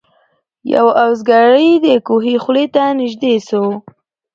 [0.73, 3.63] یو اوزګړی د کوهي خولې ته نیژدې سو